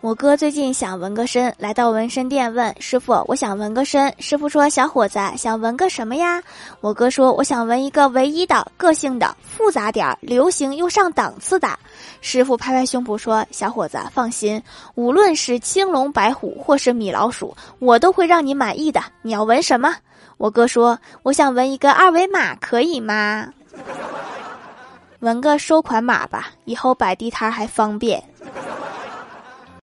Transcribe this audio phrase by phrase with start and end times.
[0.00, 6.42] 我哥最近想纹个身，来到纹身店问师傅：“我想纹个身。”师傅说：“小伙子，想纹个什么呀？”
[6.80, 11.68] 我哥说：“我想纹一个唯一的、个性的、复杂点儿、流行又上档次的。”
[12.22, 14.62] 师傅拍拍胸脯说：“小伙子，放心，
[14.94, 19.02] 无论是青龙白虎或是米老鼠，我都会让你满意的。
[19.20, 19.94] 你要纹什么？”
[20.38, 23.52] 我哥说：“我想纹一个二维码，可以吗？
[25.20, 28.24] 纹个收款码吧，以后摆地摊还方便。”